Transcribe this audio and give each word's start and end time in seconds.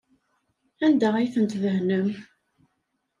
Anda 0.85 1.09
ay 1.15 1.27
ten-tdehnem? 1.33 2.09